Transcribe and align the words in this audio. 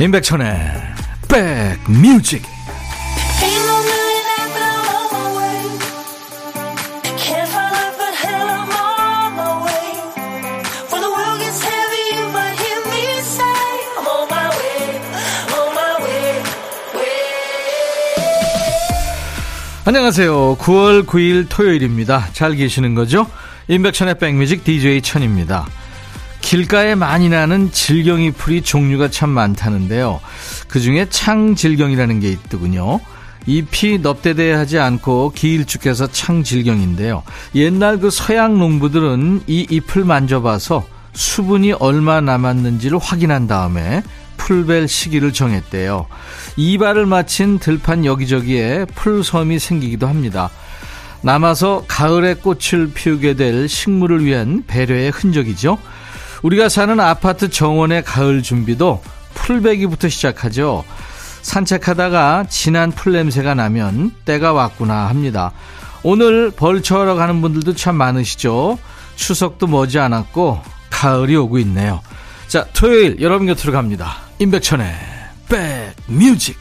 임백천의 0.00 0.46
백뮤직 1.28 2.42
안녕하세요. 19.84 20.56
9월 20.56 21.04
9일 21.04 21.46
토요일입니다. 21.50 22.28
잘 22.32 22.54
계시는 22.54 22.94
거죠? 22.94 23.26
임백천의 23.68 24.18
백뮤직 24.18 24.64
DJ 24.64 25.02
천입니다. 25.02 25.66
길가에 26.50 26.96
많이 26.96 27.28
나는 27.28 27.70
질경이 27.70 28.32
풀이 28.32 28.62
종류가 28.62 29.08
참 29.08 29.30
많다는데요. 29.30 30.18
그 30.66 30.80
중에 30.80 31.06
창질경이라는 31.08 32.18
게 32.18 32.28
있더군요. 32.28 32.98
잎이 33.46 33.98
넙대대하지 34.02 34.80
않고 34.80 35.30
길쭉해서 35.36 36.08
창질경인데요. 36.08 37.22
옛날 37.54 38.00
그 38.00 38.10
서양 38.10 38.58
농부들은 38.58 39.44
이 39.46 39.64
잎을 39.70 40.04
만져봐서 40.04 40.84
수분이 41.12 41.74
얼마 41.74 42.20
남았는지를 42.20 42.98
확인한 42.98 43.46
다음에 43.46 44.02
풀벨 44.36 44.88
시기를 44.88 45.32
정했대요. 45.32 46.06
이발을 46.56 47.06
마친 47.06 47.60
들판 47.60 48.04
여기저기에 48.04 48.86
풀섬이 48.96 49.60
생기기도 49.60 50.08
합니다. 50.08 50.50
남아서 51.22 51.84
가을에 51.86 52.34
꽃을 52.34 52.90
피우게 52.92 53.34
될 53.34 53.68
식물을 53.68 54.24
위한 54.24 54.64
배려의 54.66 55.12
흔적이죠. 55.12 55.78
우리가 56.42 56.68
사는 56.68 56.98
아파트 57.00 57.50
정원의 57.50 58.04
가을 58.04 58.42
준비도 58.42 59.02
풀베기부터 59.34 60.08
시작하죠. 60.08 60.84
산책하다가 61.42 62.46
진한 62.48 62.90
풀 62.92 63.12
냄새가 63.12 63.54
나면 63.54 64.12
때가 64.24 64.52
왔구나 64.52 65.08
합니다. 65.08 65.52
오늘 66.02 66.50
벌초하러 66.50 67.14
가는 67.14 67.40
분들도 67.40 67.74
참 67.74 67.96
많으시죠. 67.96 68.78
추석도 69.16 69.66
머지 69.66 69.98
않았고 69.98 70.62
가을이 70.88 71.36
오고 71.36 71.58
있네요. 71.58 72.00
자, 72.48 72.66
토요일 72.72 73.20
여러분 73.20 73.46
곁으로 73.46 73.72
갑니다. 73.72 74.16
임백천의 74.38 74.94
백뮤직 75.48 76.58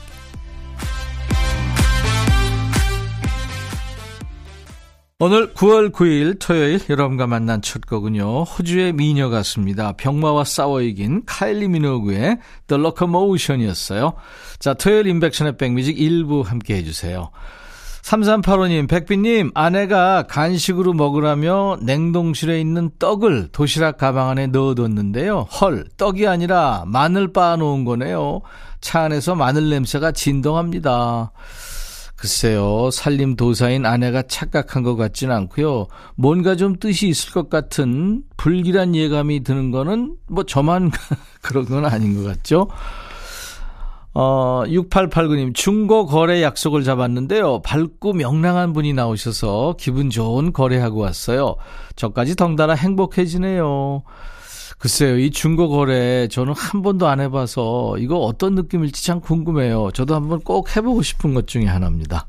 오늘 5.21 5.53
9월 5.53 5.91
9일 5.91 6.39
토요일 6.39 6.79
여러분과 6.89 7.27
만난 7.27 7.61
첫 7.61 7.85
곡은요. 7.85 8.43
호주의 8.43 8.93
미녀 8.93 9.27
같습니다. 9.27 9.91
병마와 9.91 10.45
싸워 10.45 10.81
이긴 10.81 11.23
카일리 11.25 11.67
미노그의 11.67 12.37
The 12.67 12.81
Locomotion이었어요. 12.81 14.13
자, 14.59 14.73
토요일 14.75 15.07
인백션의 15.07 15.57
백뮤직 15.57 15.97
1부 15.97 16.45
함께 16.45 16.77
해주세요. 16.77 17.31
3385님, 18.01 18.87
백비님, 18.87 19.51
아내가 19.55 20.23
간식으로 20.23 20.93
먹으라며 20.93 21.79
냉동실에 21.81 22.61
있는 22.61 22.89
떡을 22.97 23.49
도시락 23.51 23.97
가방 23.97 24.29
안에 24.29 24.47
넣어뒀는데요. 24.47 25.47
헐, 25.59 25.85
떡이 25.97 26.27
아니라 26.27 26.85
마늘 26.87 27.33
빻아놓은 27.33 27.83
거네요. 27.83 28.39
차 28.79 29.01
안에서 29.01 29.35
마늘 29.35 29.69
냄새가 29.69 30.13
진동합니다. 30.13 31.33
글쎄요, 32.19 32.91
살림 32.91 33.37
도사인 33.37 33.85
아내가 33.85 34.21
착각한 34.23 34.83
것 34.83 34.97
같진 34.97 35.31
않고요. 35.31 35.87
뭔가 36.15 36.57
좀 36.57 36.77
뜻이 36.77 37.07
있을 37.07 37.31
것 37.31 37.49
같은 37.49 38.23
불길한 38.35 38.93
예감이 38.93 39.41
드는 39.43 39.71
거는 39.71 40.17
뭐 40.27 40.43
저만 40.43 40.91
그런 41.41 41.63
건 41.63 41.85
아닌 41.85 42.21
것 42.21 42.29
같죠? 42.29 42.67
어, 44.13 44.63
6889님, 44.65 45.55
중고 45.55 46.07
거래 46.07 46.43
약속을 46.43 46.83
잡았는데요. 46.83 47.61
밝고 47.61 48.11
명랑한 48.11 48.73
분이 48.73 48.91
나오셔서 48.91 49.75
기분 49.79 50.09
좋은 50.09 50.51
거래하고 50.51 50.99
왔어요. 50.99 51.55
저까지 51.95 52.35
덩달아 52.35 52.73
행복해지네요. 52.73 54.03
글쎄요, 54.79 55.19
이 55.19 55.29
중고 55.29 55.67
거래 55.67 56.29
저는 56.29 56.53
한 56.53 56.81
번도 56.81 57.07
안 57.07 57.19
해봐서 57.19 57.97
이거 57.99 58.17
어떤 58.19 58.55
느낌일지 58.55 59.05
참 59.05 59.19
궁금해요. 59.19 59.91
저도 59.93 60.15
한번 60.15 60.39
꼭 60.39 60.75
해보고 60.75 61.01
싶은 61.01 61.33
것 61.33 61.47
중에 61.47 61.65
하나입니다. 61.65 62.25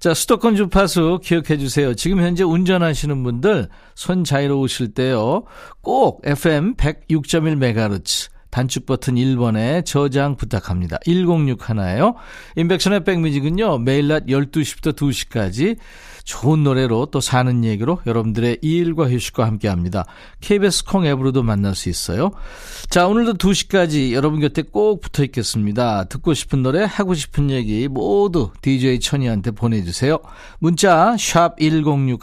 자, 0.00 0.12
수도권 0.12 0.56
주파수 0.56 1.20
기억해 1.22 1.56
주세요. 1.58 1.94
지금 1.94 2.20
현재 2.20 2.42
운전하시는 2.42 3.22
분들 3.22 3.68
손 3.94 4.24
자유로우실 4.24 4.94
때요. 4.94 5.44
꼭 5.80 6.22
FM 6.24 6.74
106.1MHz 6.74 8.30
단축 8.50 8.86
버튼 8.86 9.14
1번에 9.16 9.84
저장 9.84 10.36
부탁합니다. 10.36 10.98
106 11.04 11.68
하나요. 11.68 12.14
인백션의 12.56 13.04
백뮤직은요. 13.04 13.78
매일 13.78 14.08
낮 14.08 14.26
12시부터 14.26 14.96
2시까지 14.96 15.76
좋은 16.26 16.64
노래로 16.64 17.06
또 17.12 17.20
사는 17.20 17.64
얘기로 17.64 18.00
여러분들의 18.04 18.58
일과 18.60 19.08
휴식과 19.08 19.46
함께 19.46 19.68
합니다. 19.68 20.04
KBS 20.40 20.84
콩 20.84 21.06
앱으로도 21.06 21.44
만날 21.44 21.76
수 21.76 21.88
있어요. 21.88 22.32
자, 22.90 23.06
오늘도 23.06 23.34
2시까지 23.34 24.12
여러분 24.12 24.40
곁에 24.40 24.62
꼭 24.62 25.00
붙어 25.00 25.22
있겠습니다. 25.24 26.04
듣고 26.04 26.34
싶은 26.34 26.64
노래, 26.64 26.84
하고 26.84 27.14
싶은 27.14 27.50
얘기 27.50 27.86
모두 27.86 28.50
DJ 28.60 28.98
천이한테 28.98 29.52
보내주세요. 29.52 30.18
문자, 30.58 31.16
샵 31.16 31.56
1061, 31.60 32.18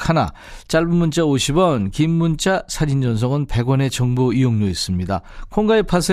짧은 0.67 0.89
문자 0.89 1.21
50원, 1.21 1.91
긴 1.91 2.11
문자, 2.11 2.63
사진 2.67 3.01
전송은 3.01 3.47
100원의 3.47 3.89
정보 3.89 4.33
이용료 4.33 4.67
있습니다. 4.67 5.21
콩 5.49 5.65
가입 5.65 5.93
하세요. 5.93 6.12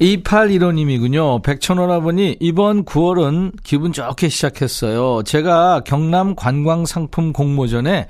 2815님이군요. 0.00 1.42
백천원아버니, 1.42 2.38
이번 2.40 2.84
9월은 2.84 3.52
기분 3.62 3.92
좋게 3.92 4.28
시작했어요. 4.30 5.22
제가 5.24 5.82
경남 5.84 6.34
관광 6.34 6.86
상품 6.86 7.32
공모전에 7.32 8.06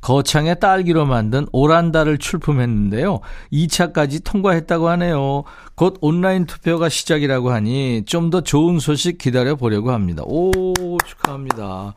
거창의 0.00 0.60
딸기로 0.60 1.06
만든 1.06 1.46
오란다를 1.52 2.18
출품했는데요. 2.18 3.20
2차까지 3.52 4.22
통과했다고 4.22 4.88
하네요. 4.90 5.44
곧 5.74 5.96
온라인 6.00 6.44
투표가 6.44 6.90
시작이라고 6.90 7.50
하니 7.50 8.04
좀 8.06 8.30
더 8.30 8.40
좋은 8.42 8.78
소식 8.78 9.16
기다려 9.18 9.54
보려고 9.54 9.92
합니다. 9.92 10.22
오, 10.26 10.50
축하합니다. 11.06 11.94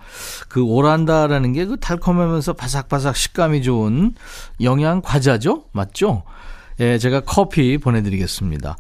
그 0.50 0.64
오란다라는 0.64 1.54
게 1.54 1.66
그 1.66 1.78
달콤하면서 1.80 2.54
바삭바삭 2.54 3.16
식감이 3.16 3.62
좋은 3.62 4.14
영양 4.62 5.02
과자죠? 5.02 5.66
맞죠? 5.74 6.24
예, 6.80 6.98
제가 6.98 7.22
커피 7.22 7.78
보내드리겠습니다. 7.78 8.78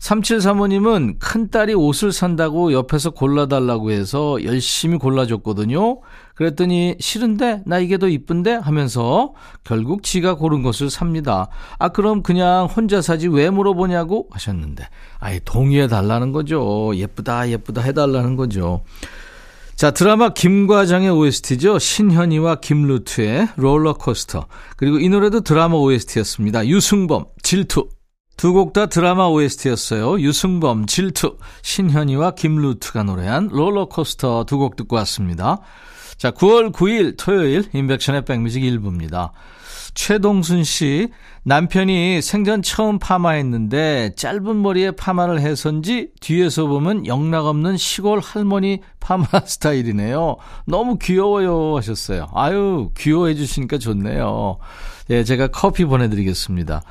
3735님은 0.00 1.18
큰딸이 1.18 1.74
옷을 1.74 2.12
산다고 2.12 2.72
옆에서 2.72 3.10
골라달라고 3.10 3.90
해서 3.90 4.38
열심히 4.44 4.98
골라줬거든요. 4.98 6.00
그랬더니 6.34 6.96
싫은데? 7.00 7.62
나 7.66 7.78
이게 7.78 7.98
더 7.98 8.08
이쁜데? 8.08 8.54
하면서 8.54 9.32
결국 9.64 10.04
지가 10.04 10.36
고른 10.36 10.62
것을 10.62 10.88
삽니다. 10.88 11.48
아, 11.78 11.88
그럼 11.88 12.22
그냥 12.22 12.66
혼자 12.66 13.02
사지 13.02 13.26
왜 13.26 13.50
물어보냐고 13.50 14.28
하셨는데. 14.30 14.86
아예 15.18 15.40
동의해달라는 15.44 16.32
거죠. 16.32 16.92
예쁘다, 16.94 17.48
예쁘다 17.50 17.82
해달라는 17.82 18.36
거죠. 18.36 18.82
자, 19.74 19.92
드라마 19.92 20.30
김과장의 20.30 21.10
OST죠. 21.10 21.78
신현이와 21.78 22.56
김루트의 22.56 23.48
롤러코스터. 23.56 24.46
그리고 24.76 24.98
이 24.98 25.08
노래도 25.08 25.40
드라마 25.40 25.76
OST였습니다. 25.76 26.66
유승범, 26.66 27.26
질투. 27.42 27.88
두 28.38 28.52
곡 28.52 28.72
다 28.72 28.86
드라마 28.86 29.26
OST였어요. 29.26 30.20
유승범, 30.20 30.86
질투, 30.86 31.36
신현이와 31.62 32.30
김루트가 32.32 33.02
노래한 33.02 33.48
롤러코스터 33.48 34.44
두 34.44 34.58
곡 34.58 34.76
듣고 34.76 34.94
왔습니다. 34.96 35.58
자, 36.16 36.30
9월 36.30 36.72
9일 36.72 37.16
토요일 37.18 37.64
인백션의 37.72 38.24
백뮤직 38.24 38.62
1부입니다. 38.62 39.30
최동순 39.94 40.62
씨, 40.62 41.08
남편이 41.42 42.22
생전 42.22 42.62
처음 42.62 43.00
파마했는데 43.00 44.14
짧은 44.16 44.62
머리에 44.62 44.92
파마를 44.92 45.40
해서인지 45.40 46.10
뒤에서 46.20 46.66
보면 46.66 47.06
영락없는 47.06 47.76
시골 47.76 48.20
할머니 48.20 48.80
파마 49.00 49.26
스타일이네요. 49.46 50.36
너무 50.66 50.98
귀여워요 50.98 51.76
하셨어요. 51.76 52.28
아유, 52.34 52.90
귀여워해 52.96 53.34
주시니까 53.34 53.78
좋네요. 53.78 54.58
예, 55.10 55.24
제가 55.24 55.48
커피 55.48 55.84
보내드리겠습니다. 55.84 56.82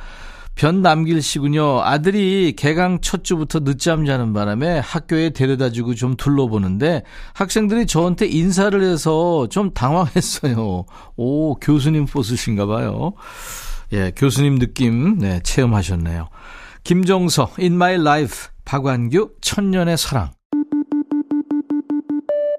변 0.58 0.82
남길 0.82 1.22
씨군요. 1.22 1.82
아들이 1.84 2.54
개강 2.58 3.02
첫 3.02 3.24
주부터 3.24 3.60
늦잠 3.60 4.06
자는 4.06 4.34
바람에 4.34 4.80
학교에 4.80 5.30
데려다 5.30 5.70
주고 5.70 5.94
좀 5.94 6.16
둘러보는데 6.16 7.04
학생들이 7.34 7.86
저한테 7.86 8.26
인사를 8.26 8.82
해서 8.82 9.48
좀 9.50 9.72
당황했어요. 9.72 10.86
오, 11.16 11.56
교수님 11.56 12.08
포스신가 12.08 12.66
봐요. 12.66 13.14
예, 13.94 14.12
교수님 14.16 14.58
느낌, 14.58 15.20
네, 15.20 15.40
체험하셨네요. 15.44 16.28
김정서, 16.84 17.52
In 17.60 17.74
My 17.74 17.94
Life, 17.94 18.50
박완규, 18.66 19.36
천년의 19.42 19.96
사랑. 19.96 20.32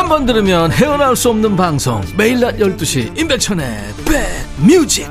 한 0.00 0.08
번 0.08 0.24
들으면 0.24 0.72
헤어나올 0.72 1.14
수 1.14 1.28
없는 1.28 1.56
방송 1.56 2.00
매일 2.16 2.40
낮 2.40 2.56
12시 2.56 3.18
임백천의 3.18 3.94
백뮤직 4.06 5.06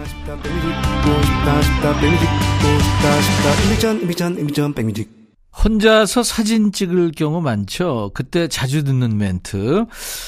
혼자서 5.64 6.24
사진 6.24 6.72
찍을 6.72 7.12
경우 7.16 7.40
많죠. 7.40 8.10
그때 8.16 8.48
자주 8.48 8.84
듣는 8.84 9.18
멘트. 9.18 9.86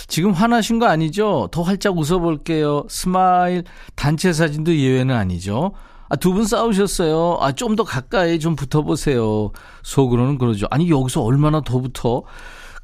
지금 0.08 0.31
화나신 0.31 0.78
거 0.78 0.86
아니죠? 0.88 1.50
더 1.52 1.63
활짝 1.63 1.98
웃어볼게요. 1.98 2.86
Smile. 2.88 3.63
단체 3.96 4.31
사진도 4.31 4.75
예외는 4.75 5.16
아니죠. 5.16 5.72
아, 6.10 6.16
두 6.18 6.34
분 6.34 6.46
싸우셨어요. 6.46 7.38
아, 7.42 7.52
좀 7.54 7.75
더 7.75 7.84
가까이 7.84 8.40
좀 8.40 8.56
붙어보세요. 8.56 9.52
속으로는 9.84 10.38
그러죠. 10.38 10.68
아니, 10.69 10.90
여기서 10.90 11.22
얼마나 11.24 11.62
더 11.62 11.80
붙어? 11.80 12.24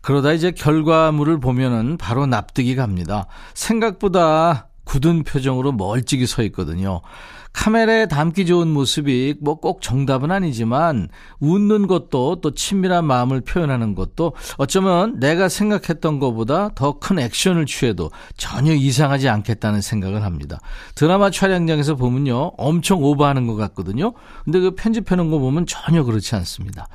그러다 0.01 0.33
이제 0.33 0.51
결과물을 0.51 1.39
보면은 1.39 1.97
바로 1.97 2.25
납득이 2.25 2.75
갑니다. 2.75 3.27
생각보다 3.53 4.67
굳은 4.83 5.23
표정으로 5.23 5.73
멀찍이 5.73 6.25
서 6.25 6.43
있거든요. 6.43 7.01
카메라에 7.57 8.05
담기 8.05 8.45
좋은 8.45 8.67
모습이 8.69 9.35
뭐 9.41 9.57
꼭 9.57 9.81
정답은 9.81 10.29
아니지만 10.31 11.09
웃는 11.39 11.87
것도 11.87 12.41
또 12.41 12.53
친밀한 12.53 13.05
마음을 13.05 13.41
표현하는 13.41 13.95
것도 13.95 14.33
어쩌면 14.57 15.19
내가 15.19 15.49
생각했던 15.49 16.19
것보다 16.19 16.69
더 16.75 16.99
큰 16.99 17.19
액션을 17.19 17.65
취해도 17.65 18.11
전혀 18.37 18.73
이상하지 18.73 19.29
않겠다는 19.29 19.81
생각을 19.81 20.23
합니다. 20.23 20.59
드라마 20.95 21.29
촬영장에서 21.31 21.95
보면요. 21.95 22.53
엄청 22.57 23.03
오버하는 23.03 23.47
것 23.47 23.55
같거든요. 23.55 24.13
근데 24.45 24.59
그 24.59 24.71
편집해놓은 24.71 25.29
거 25.31 25.39
보면 25.39 25.65
전혀 25.65 26.03
그렇지 26.03 26.35
않습니다. 26.35 26.87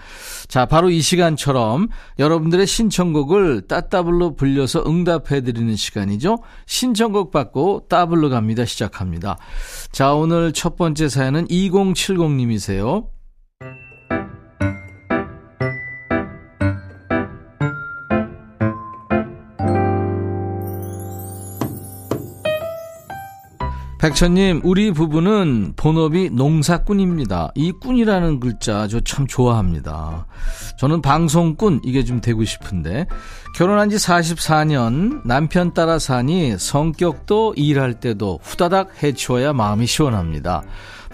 자, 0.49 0.67
바로 0.67 0.91
이 0.91 1.01
시간처럼 1.01 1.89
여러분들의 2.19 2.67
신청곡을 2.67 3.69
따따블로 3.69 4.37
불려서 4.37 4.85
응답해드리는 4.87 5.75
시간이죠. 5.77 6.39
신청곡 6.67 7.33
받고 7.33 7.87
따블로 7.89 8.31
갑니다. 8.31 8.65
시작합니다. 8.65 9.37
자, 9.91 10.15
오늘 10.15 10.52
첫 10.53 10.77
번째 10.77 11.09
사연은 11.09 11.47
2070님이세요. 11.49 13.09
백천님, 24.03 24.63
우리 24.65 24.91
부부는 24.91 25.75
본업이 25.77 26.31
농사꾼입니다. 26.31 27.53
이 27.55 27.71
꾼이라는 27.71 28.41
글자 28.41 28.89
저 28.89 28.99
참 29.05 29.29
좋아합니다. 29.29 30.27
저는 30.77 31.03
방송꾼, 31.03 31.83
이게 31.85 32.03
좀 32.03 32.21
되고 32.21 32.43
싶은데, 32.43 33.07
결혼한 33.55 33.91
지 33.91 33.97
44년, 33.99 35.25
남편 35.25 35.73
따라 35.73 36.01
사니 36.01 36.59
성격도 36.59 37.55
일할 37.57 38.01
때도 38.01 38.41
후다닥 38.43 39.05
해치워야 39.05 39.53
마음이 39.53 39.87
시원합니다. 39.87 40.65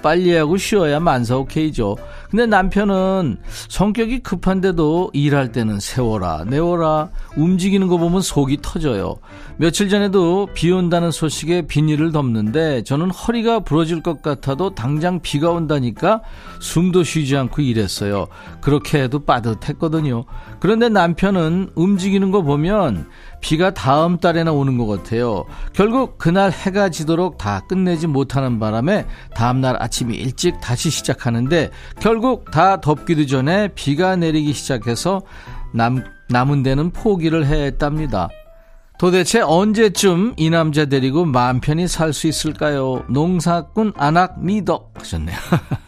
빨리 0.02 0.34
하고 0.34 0.56
쉬어야 0.56 1.00
만사 1.00 1.36
오케이죠. 1.36 1.96
근데 2.30 2.46
남편은 2.46 3.38
성격이 3.68 4.20
급한데도 4.20 5.10
일할 5.14 5.52
때는 5.52 5.80
세워라, 5.80 6.44
내워라, 6.46 7.10
움직이는 7.36 7.88
거 7.88 7.96
보면 7.96 8.20
속이 8.20 8.58
터져요. 8.62 9.16
며칠 9.56 9.88
전에도 9.88 10.48
비 10.54 10.70
온다는 10.70 11.10
소식에 11.10 11.62
비닐을 11.62 12.12
덮는데 12.12 12.84
저는 12.84 13.10
허리가 13.10 13.60
부러질 13.60 14.02
것 14.02 14.22
같아도 14.22 14.74
당장 14.74 15.20
비가 15.20 15.50
온다니까 15.50 16.22
숨도 16.60 17.02
쉬지 17.02 17.36
않고 17.36 17.62
일했어요. 17.62 18.28
그렇게 18.60 19.02
해도 19.02 19.24
빠듯했거든요. 19.24 20.24
그런데 20.60 20.88
남편은 20.88 21.70
움직이는 21.74 22.30
거 22.30 22.42
보면 22.42 23.08
비가 23.40 23.72
다음 23.72 24.18
달에나 24.18 24.52
오는 24.52 24.76
것 24.78 24.86
같아요. 24.86 25.44
결국 25.72 26.18
그날 26.18 26.50
해가 26.50 26.88
지도록 26.88 27.38
다 27.38 27.60
끝내지 27.68 28.06
못하는 28.06 28.58
바람에 28.58 29.06
다음날 29.34 29.80
아침 29.80 30.10
일찍 30.10 30.60
다시 30.60 30.90
시작하는데 30.90 31.70
결국 32.00 32.50
다 32.50 32.80
덥기도 32.80 33.26
전에 33.26 33.68
비가 33.68 34.16
내리기 34.16 34.52
시작해서 34.52 35.22
남, 35.72 36.04
남은 36.28 36.62
데는 36.62 36.90
포기를 36.90 37.46
했답니다. 37.46 38.28
도대체 38.98 39.40
언제쯤 39.40 40.34
이 40.36 40.50
남자 40.50 40.84
데리고 40.86 41.24
마음 41.24 41.60
편히 41.60 41.86
살 41.86 42.12
수 42.12 42.26
있을까요? 42.26 43.04
농사꾼 43.08 43.92
안악 43.96 44.42
미덕 44.44 44.92
하셨네요. 44.98 45.36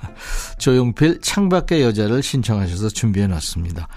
조용필 0.59 1.21
창밖의 1.21 1.83
여자를 1.83 2.23
신청하셔서 2.23 2.91
준비해 2.91 3.27
놨습니다. 3.27 3.89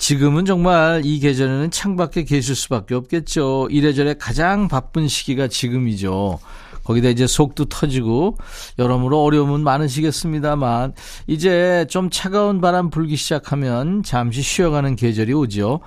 지금은 0.00 0.46
정말 0.46 1.02
이 1.04 1.20
계절에는 1.20 1.70
창밖에 1.70 2.24
계실 2.24 2.56
수밖에 2.56 2.94
없겠죠. 2.94 3.68
이래저래 3.70 4.14
가장 4.14 4.66
바쁜 4.66 5.06
시기가 5.06 5.46
지금이죠. 5.46 6.38
거기다 6.84 7.10
이제 7.10 7.26
속도 7.26 7.66
터지고 7.66 8.38
여러모로 8.78 9.22
어려움은 9.22 9.60
많으시겠습니다만 9.60 10.94
이제 11.26 11.86
좀 11.90 12.08
차가운 12.08 12.62
바람 12.62 12.88
불기 12.88 13.14
시작하면 13.14 14.02
잠시 14.02 14.40
쉬어가는 14.40 14.96
계절이 14.96 15.34
오죠. 15.34 15.80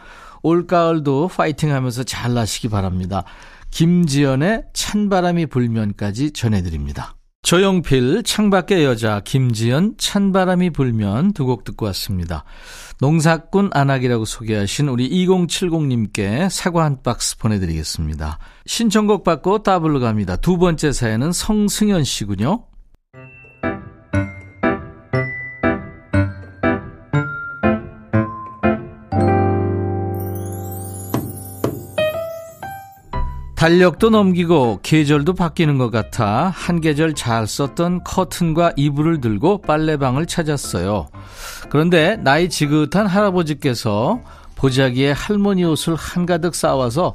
올가을도 0.43 1.29
파이팅 1.29 1.73
하면서 1.73 2.03
잘 2.03 2.35
나시기 2.35 2.69
바랍니다. 2.69 3.23
김지연의 3.71 4.65
찬바람이 4.73 5.47
불면까지 5.47 6.31
전해드립니다. 6.33 7.15
조용필, 7.43 8.23
창밖의 8.23 8.85
여자, 8.85 9.19
김지연, 9.19 9.95
찬바람이 9.97 10.69
불면 10.69 11.33
두 11.33 11.45
곡 11.45 11.65
듣고 11.65 11.85
왔습니다. 11.87 12.45
농사꾼 13.01 13.69
안학이라고 13.73 14.23
소개하신 14.23 14.87
우리 14.87 15.09
2070님께 15.09 16.49
사과 16.49 16.85
한 16.85 17.01
박스 17.03 17.37
보내드리겠습니다. 17.37 18.39
신청곡 18.65 19.25
받고 19.25 19.61
따블로 19.61 19.99
갑니다. 19.99 20.37
두 20.37 20.57
번째 20.57 20.93
사연은 20.93 21.33
성승현 21.33 22.05
씨군요. 22.05 22.63
달력도 33.63 34.09
넘기고 34.09 34.81
계절도 34.83 35.35
바뀌는 35.35 35.77
것 35.77 35.89
같아 35.89 36.51
한 36.53 36.81
계절 36.81 37.15
잘 37.15 37.47
썼던 37.47 38.03
커튼과 38.03 38.73
이불을 38.75 39.21
들고 39.21 39.61
빨래방을 39.61 40.25
찾았어요. 40.25 41.07
그런데 41.69 42.17
나이 42.17 42.49
지긋한 42.49 43.07
할아버지께서 43.07 44.19
보자기에 44.57 45.11
할머니 45.11 45.63
옷을 45.63 45.95
한가득 45.95 46.55
쌓아서 46.55 47.13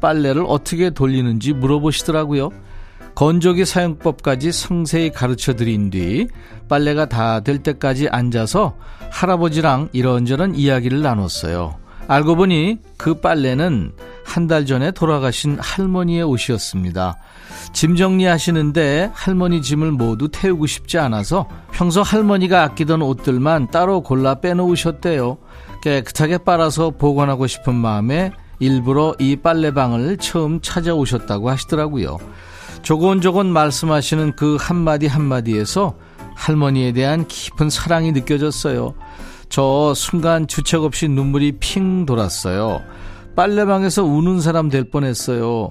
빨래를 0.00 0.46
어떻게 0.48 0.88
돌리는지 0.88 1.52
물어보시더라고요. 1.52 2.48
건조기 3.14 3.66
사용법까지 3.66 4.52
상세히 4.52 5.10
가르쳐 5.10 5.52
드린 5.52 5.90
뒤 5.90 6.28
빨래가 6.66 7.10
다 7.10 7.40
될 7.40 7.58
때까지 7.58 8.08
앉아서 8.08 8.74
할아버지랑 9.10 9.90
이런저런 9.92 10.54
이야기를 10.54 11.02
나눴어요. 11.02 11.89
알고 12.10 12.34
보니 12.34 12.78
그 12.96 13.20
빨래는 13.20 13.92
한 14.24 14.48
달 14.48 14.66
전에 14.66 14.90
돌아가신 14.90 15.58
할머니의 15.60 16.22
옷이었습니다. 16.24 17.16
짐 17.72 17.94
정리하시는데 17.94 19.10
할머니 19.12 19.62
짐을 19.62 19.92
모두 19.92 20.28
태우고 20.28 20.66
싶지 20.66 20.98
않아서 20.98 21.48
평소 21.70 22.02
할머니가 22.02 22.64
아끼던 22.64 23.02
옷들만 23.02 23.70
따로 23.70 24.02
골라 24.02 24.36
빼놓으셨대요. 24.36 25.38
깨끗하게 25.82 26.38
빨아서 26.38 26.90
보관하고 26.90 27.46
싶은 27.46 27.74
마음에 27.74 28.32
일부러 28.58 29.14
이 29.20 29.36
빨래방을 29.36 30.16
처음 30.18 30.60
찾아오셨다고 30.60 31.48
하시더라고요. 31.48 32.18
조곤조곤 32.82 33.52
말씀하시는 33.52 34.34
그 34.34 34.56
한마디 34.60 35.06
한마디에서 35.06 35.94
할머니에 36.34 36.92
대한 36.92 37.26
깊은 37.26 37.70
사랑이 37.70 38.12
느껴졌어요. 38.12 38.94
저 39.50 39.92
순간 39.94 40.46
주책 40.46 40.82
없이 40.84 41.08
눈물이 41.08 41.58
핑 41.58 42.06
돌았어요. 42.06 42.82
빨래방에서 43.36 44.04
우는 44.04 44.40
사람 44.40 44.68
될 44.70 44.88
뻔했어요. 44.90 45.68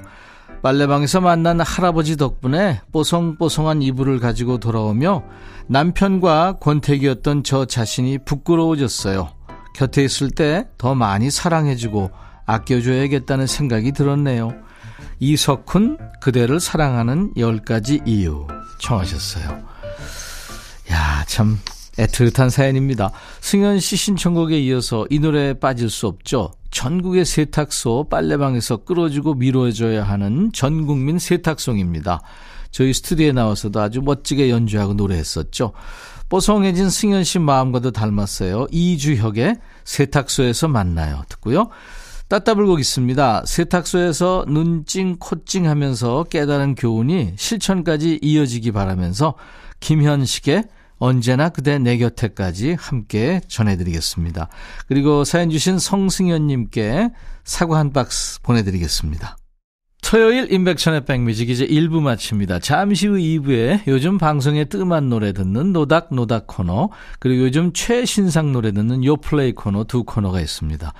빨래방에서 0.61 1.21
만난 1.21 1.61
할아버지 1.61 2.17
덕분에 2.17 2.81
뽀송뽀송한 2.91 3.81
이불을 3.81 4.19
가지고 4.19 4.57
돌아오며 4.57 5.23
남편과 5.67 6.57
권태기였던 6.59 7.43
저 7.43 7.63
자신이 7.65 8.19
부끄러워졌어요. 8.25 9.29
곁에 9.73 10.03
있을 10.03 10.29
때 10.31 10.65
더 10.77 10.93
많이 10.93 11.31
사랑해주고 11.31 12.11
아껴줘야겠다는 12.45 13.47
생각이 13.47 13.93
들었네요. 13.93 14.53
이석훈, 15.19 15.97
그대를 16.19 16.59
사랑하는 16.59 17.33
10가지 17.35 18.05
이유. 18.05 18.45
청하셨어요. 18.79 19.49
야, 20.91 21.23
참, 21.27 21.59
애틋한 21.99 22.49
사연입니다. 22.49 23.11
승현 23.41 23.79
씨 23.79 23.95
신청곡에 23.95 24.59
이어서 24.59 25.05
이 25.09 25.19
노래에 25.19 25.53
빠질 25.53 25.89
수 25.89 26.07
없죠. 26.07 26.51
전국의 26.71 27.25
세탁소 27.25 28.07
빨래방에서 28.09 28.77
끌어주고 28.77 29.35
밀어줘야 29.35 30.03
하는 30.03 30.51
전국민 30.53 31.19
세탁송입니다. 31.19 32.21
저희 32.71 32.93
스튜디오에 32.93 33.31
나와서도 33.31 33.81
아주 33.81 34.01
멋지게 34.01 34.49
연주하고 34.49 34.93
노래했었죠. 34.93 35.73
뽀송해진 36.29 36.89
승현 36.89 37.23
씨 37.23 37.39
마음과도 37.39 37.91
닮았어요. 37.91 38.67
이주혁의 38.71 39.55
세탁소에서 39.83 40.67
만나요. 40.67 41.23
듣고요. 41.27 41.69
따따블곡 42.27 42.79
있습니다. 42.79 43.43
세탁소에서 43.47 44.45
눈찡 44.47 45.15
코찡 45.17 45.65
하면서 45.65 46.23
깨달은 46.25 46.75
교훈이 46.75 47.33
실천까지 47.35 48.19
이어지기 48.21 48.71
바라면서 48.71 49.33
김현식의 49.79 50.65
언제나 50.99 51.49
그대 51.49 51.79
내 51.79 51.97
곁에까지 51.97 52.75
함께 52.77 53.41
전해드리겠습니다. 53.47 54.49
그리고 54.87 55.23
사연 55.23 55.49
주신 55.49 55.79
성승현님께 55.79 57.09
사과 57.43 57.79
한 57.79 57.91
박스 57.91 58.41
보내드리겠습니다. 58.41 59.37
토요일 60.01 60.51
인백천의 60.51 61.05
백뮤직 61.05 61.49
이제 61.49 61.67
1부 61.67 62.01
마칩니다. 62.01 62.59
잠시 62.59 63.05
후 63.05 63.17
2부에 63.17 63.81
요즘 63.87 64.17
방송에 64.17 64.65
뜸한 64.65 65.07
노래 65.07 65.33
듣는 65.33 65.71
노닥노닥 65.71 66.47
코너 66.47 66.89
그리고 67.19 67.43
요즘 67.43 67.73
최신상 67.73 68.51
노래 68.51 68.71
듣는 68.71 69.03
요플레이 69.03 69.51
코너 69.51 69.83
두 69.83 70.03
코너가 70.03 70.41
있습니다. 70.41 70.93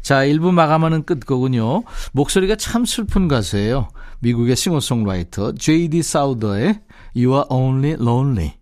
자 0.00 0.24
1부 0.24 0.52
마감하는 0.52 1.02
끝곡은요. 1.04 1.82
목소리가 2.12 2.54
참 2.54 2.84
슬픈 2.84 3.26
가수예요. 3.26 3.88
미국의 4.20 4.54
싱어송라이터 4.54 5.54
J.D. 5.54 6.02
사우더의 6.02 6.82
You 7.16 7.32
are 7.32 7.44
only 7.50 7.94
lonely 7.94 8.61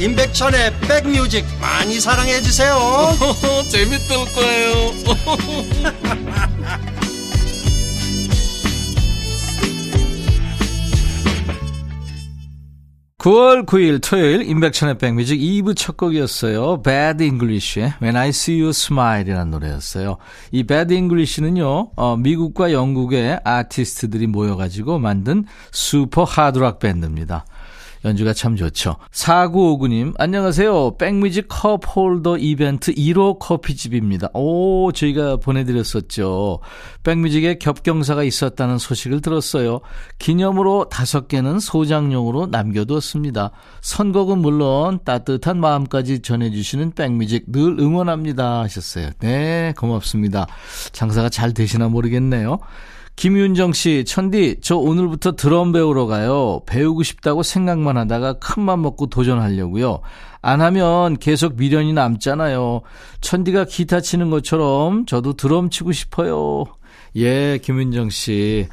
임백천의 0.00 0.72
백뮤직 0.80 1.44
많이 1.60 2.00
사랑해 2.00 2.40
주세요 2.40 2.76
재밌을 3.70 4.16
거예요 4.34 4.92
9월 13.22 13.64
9일 13.66 14.00
토요일 14.02 14.42
인백천의 14.42 14.98
백뮤직 14.98 15.38
2부 15.38 15.76
첫 15.76 15.96
곡이었어요. 15.96 16.82
Bad 16.82 17.22
English의 17.22 17.94
When 18.02 18.16
I 18.16 18.30
See 18.30 18.58
You 18.58 18.70
Smile이라는 18.70 19.48
노래였어요. 19.48 20.16
이 20.50 20.64
Bad 20.64 20.92
English는요, 20.92 21.90
어, 21.94 22.16
미국과 22.16 22.72
영국의 22.72 23.38
아티스트들이 23.44 24.26
모여가지고 24.26 24.98
만든 24.98 25.44
슈퍼 25.70 26.24
하드락 26.24 26.80
밴드입니다. 26.80 27.44
연주가 28.04 28.32
참 28.32 28.56
좋죠. 28.56 28.96
4959님, 29.12 30.14
안녕하세요. 30.18 30.96
백뮤직 30.96 31.46
컵 31.48 31.82
홀더 31.84 32.38
이벤트 32.38 32.92
1호 32.92 33.38
커피집입니다. 33.38 34.28
오, 34.34 34.90
저희가 34.92 35.36
보내드렸었죠. 35.36 36.58
백뮤직에 37.04 37.58
겹경사가 37.58 38.24
있었다는 38.24 38.78
소식을 38.78 39.20
들었어요. 39.20 39.80
기념으로 40.18 40.88
다섯 40.88 41.28
개는 41.28 41.60
소장용으로 41.60 42.46
남겨두었습니다. 42.46 43.52
선곡은 43.80 44.38
물론 44.38 44.98
따뜻한 45.04 45.60
마음까지 45.60 46.20
전해주시는 46.20 46.92
백뮤직 46.92 47.44
늘 47.52 47.78
응원합니다. 47.78 48.60
하셨어요. 48.62 49.10
네, 49.20 49.74
고맙습니다. 49.76 50.46
장사가 50.92 51.28
잘 51.28 51.54
되시나 51.54 51.88
모르겠네요. 51.88 52.58
김윤정 53.16 53.72
씨, 53.72 54.04
천디, 54.04 54.56
저 54.62 54.76
오늘부터 54.76 55.32
드럼 55.32 55.72
배우러 55.72 56.06
가요. 56.06 56.62
배우고 56.66 57.02
싶다고 57.02 57.42
생각만 57.42 57.96
하다가 57.96 58.34
큰맘 58.34 58.82
먹고 58.82 59.06
도전하려고요. 59.06 60.00
안 60.40 60.60
하면 60.60 61.16
계속 61.18 61.54
미련이 61.56 61.92
남잖아요. 61.92 62.80
천디가 63.20 63.66
기타 63.66 64.00
치는 64.00 64.30
것처럼 64.30 65.06
저도 65.06 65.34
드럼 65.34 65.70
치고 65.70 65.92
싶어요. 65.92 66.64
예, 67.16 67.58
김윤정 67.62 68.10
씨. 68.10 68.66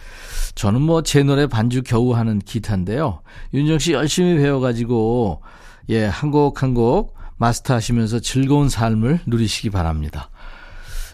저는 0.56 0.82
뭐 0.82 1.02
제 1.04 1.22
노래 1.24 1.46
반주 1.46 1.84
겨우 1.84 2.14
하는 2.16 2.40
기타인데요. 2.40 3.22
윤정 3.54 3.78
씨 3.80 3.92
열심히 3.94 4.38
배워가지고, 4.38 5.42
예, 5.90 6.06
한 6.06 6.32
곡 6.32 6.64
한 6.64 6.74
곡 6.74 7.16
마스터 7.38 7.74
하시면서 7.74 8.20
즐거운 8.20 8.68
삶을 8.70 9.20
누리시기 9.28 9.70
바랍니다. 9.70 10.30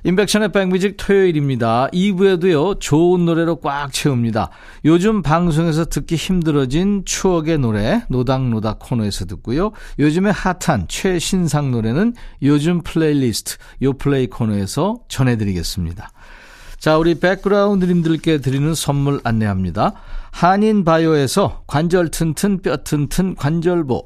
임백천의 0.06 0.52
백뮤직 0.52 0.98
토요일입니다. 0.98 1.88
2부에도요, 1.92 2.80
좋은 2.80 3.26
노래로 3.26 3.56
꽉 3.56 3.92
채웁니다. 3.92 4.52
요즘 4.86 5.24
방송에서 5.24 5.86
듣기 5.86 6.16
힘들어진 6.16 7.02
추억의 7.06 7.58
노래, 7.58 8.04
노닥노닥 8.10 8.78
코너에서 8.78 9.26
듣고요. 9.26 9.72
요즘에 9.98 10.30
핫한 10.30 10.86
최신상 10.90 11.72
노래는 11.72 12.14
요즘 12.44 12.84
플레이리스트, 12.84 13.58
요 13.82 13.94
플레이 13.94 14.28
코너에서 14.28 15.00
전해드리겠습니다. 15.08 16.12
자, 16.78 17.00
우리 17.00 17.20
백그라운드님들께 17.20 18.42
드리는 18.42 18.76
선물 18.76 19.20
안내합니다. 19.24 19.94
한인 20.30 20.84
바이오에서 20.84 21.64
관절 21.66 22.12
튼튼 22.12 22.62
뼈 22.62 22.78
튼튼 22.78 23.34
관절보, 23.34 24.06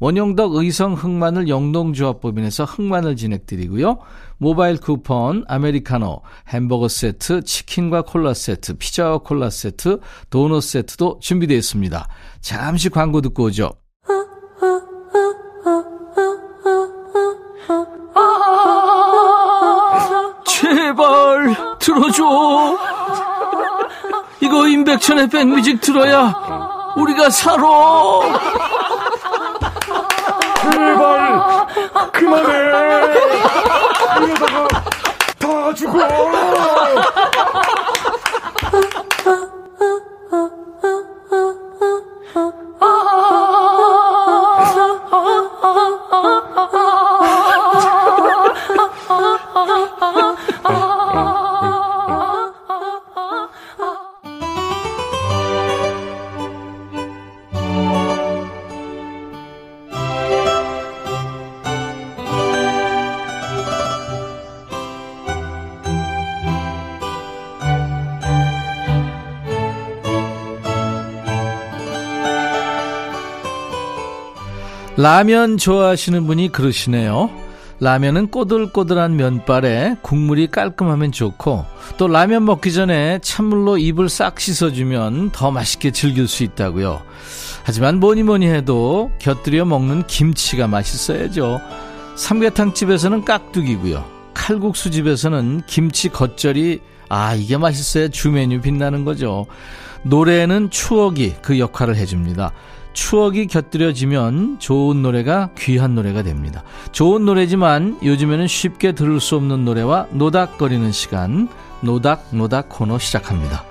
원용덕 0.00 0.54
의성 0.54 0.94
흑마늘 0.94 1.48
영농조합법인에서 1.48 2.64
흑마늘 2.64 3.16
진행드리고요. 3.16 3.98
모바일 4.38 4.78
쿠폰, 4.78 5.44
아메리카노, 5.48 6.22
햄버거 6.48 6.86
세트, 6.86 7.42
치킨과 7.42 8.02
콜라 8.02 8.32
세트, 8.34 8.74
피자와 8.74 9.18
콜라 9.18 9.50
세트, 9.50 10.00
도넛 10.30 10.62
세트도 10.62 11.18
준비되어 11.20 11.56
있습니다. 11.56 12.08
잠시 12.40 12.88
광고 12.88 13.20
듣고 13.20 13.44
오죠. 13.44 13.72
제발 20.46 21.78
들어줘. 21.80 22.78
이거 24.40 24.68
임백천의 24.68 25.28
백뮤직 25.28 25.80
들어야 25.80 26.32
우리가 26.96 27.30
살아. 27.30 28.77
제발! 30.70 31.66
그만해! 32.12 32.52
이러다가 34.24 34.68
다 35.38 35.74
죽어 35.74 35.98
라면 74.98 75.58
좋아하시는 75.58 76.26
분이 76.26 76.50
그러시네요. 76.50 77.30
라면은 77.78 78.26
꼬들꼬들한 78.32 79.14
면발에 79.14 79.98
국물이 80.02 80.48
깔끔하면 80.48 81.12
좋고 81.12 81.64
또 81.98 82.08
라면 82.08 82.44
먹기 82.44 82.72
전에 82.72 83.20
찬물로 83.22 83.78
입을 83.78 84.08
싹 84.08 84.40
씻어주면 84.40 85.30
더 85.30 85.52
맛있게 85.52 85.92
즐길 85.92 86.26
수 86.26 86.42
있다고요. 86.42 87.00
하지만 87.62 88.00
뭐니 88.00 88.24
뭐니 88.24 88.48
해도 88.48 89.12
곁들여 89.20 89.66
먹는 89.66 90.08
김치가 90.08 90.66
맛있어야죠. 90.66 91.60
삼계탕 92.16 92.74
집에서는 92.74 93.24
깍두기고요. 93.24 94.04
칼국수 94.34 94.90
집에서는 94.90 95.62
김치 95.68 96.08
겉절이 96.08 96.80
아 97.08 97.36
이게 97.36 97.56
맛있어야 97.56 98.08
주메뉴 98.08 98.60
빛나는 98.62 99.04
거죠. 99.04 99.46
노래는 100.02 100.70
추억이 100.70 101.34
그 101.40 101.60
역할을 101.60 101.94
해줍니다. 101.94 102.52
추억이 102.98 103.46
곁들여지면 103.46 104.58
좋은 104.58 105.02
노래가 105.02 105.50
귀한 105.56 105.94
노래가 105.94 106.24
됩니다. 106.24 106.64
좋은 106.90 107.24
노래지만 107.24 107.96
요즘에는 108.02 108.48
쉽게 108.48 108.90
들을 108.90 109.20
수 109.20 109.36
없는 109.36 109.64
노래와 109.64 110.08
노닥거리는 110.10 110.90
시간 110.90 111.48
노닥노닥 111.80 112.68
코너 112.68 112.98
시작합니다. 112.98 113.64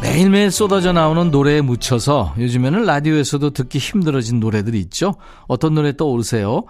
매일매일 0.00 0.50
쏟아져 0.50 0.94
나오는 0.94 1.30
노래에 1.30 1.60
묻혀서 1.60 2.36
요즘에는 2.38 2.86
라디오에서도 2.86 3.50
듣기 3.50 3.76
힘들어진 3.76 4.40
노래들이 4.40 4.80
있죠. 4.80 5.14
어떤 5.46 5.74
노래 5.74 5.94
떠오르세요? 5.94 6.62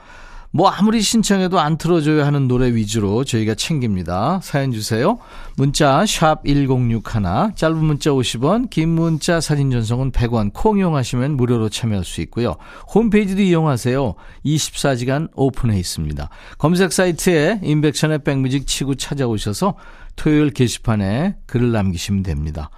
뭐 0.54 0.68
아무리 0.68 1.00
신청해도 1.00 1.58
안 1.58 1.78
틀어줘야 1.78 2.26
하는 2.26 2.46
노래 2.46 2.74
위주로 2.74 3.24
저희가 3.24 3.54
챙깁니다. 3.54 4.40
사연 4.42 4.70
주세요. 4.70 5.18
문자 5.56 6.04
1061, 6.04 7.54
짧은 7.54 7.76
문자 7.78 8.10
50원, 8.10 8.68
긴 8.68 8.90
문자 8.90 9.40
사진 9.40 9.70
전송은 9.70 10.12
100원, 10.12 10.50
콩 10.52 10.78
이용하시면 10.78 11.38
무료로 11.38 11.70
참여할 11.70 12.04
수 12.04 12.20
있고요. 12.20 12.56
홈페이지도 12.94 13.40
이용하세요. 13.40 14.14
24시간 14.44 15.30
오픈해 15.34 15.78
있습니다. 15.78 16.28
검색 16.58 16.92
사이트에 16.92 17.60
인백션의 17.62 18.22
백뮤직 18.22 18.66
치고 18.66 18.96
찾아오셔서 18.96 19.76
토요일 20.16 20.50
게시판에 20.50 21.36
글을 21.46 21.72
남기시면 21.72 22.24
됩니다. 22.24 22.68